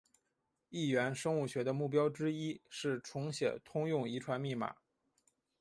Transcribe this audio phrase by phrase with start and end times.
[0.69, 4.77] 异源生物学的目标之一是重写通用遗传密码。